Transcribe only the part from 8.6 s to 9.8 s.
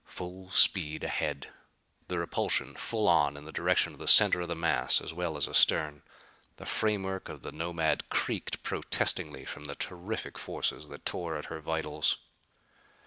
protestingly from the